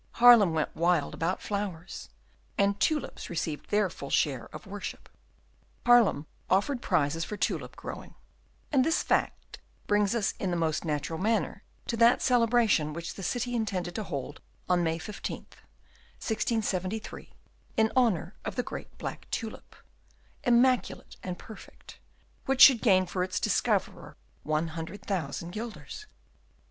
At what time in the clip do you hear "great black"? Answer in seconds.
18.63-19.29